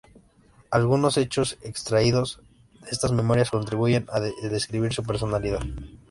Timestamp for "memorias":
3.11-3.51